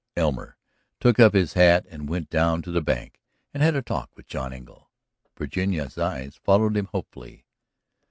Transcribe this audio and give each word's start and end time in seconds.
Elmer 0.15 0.57
took 0.99 1.19
up 1.19 1.35
his 1.35 1.53
hat 1.53 1.85
and 1.91 2.09
went 2.09 2.31
down 2.31 2.63
to 2.63 2.71
the 2.71 2.81
bank 2.81 3.21
and 3.53 3.61
had 3.61 3.75
a 3.75 3.83
talk 3.83 4.09
with 4.17 4.25
John 4.25 4.51
Engle. 4.51 4.89
Virginia's 5.37 5.95
eyes 5.95 6.35
followed 6.37 6.75
him 6.75 6.87
hopefully. 6.87 7.45